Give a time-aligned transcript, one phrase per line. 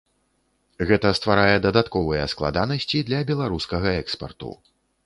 [0.91, 4.51] Гэта стварае дадатковыя складанасці для беларускага экспарту.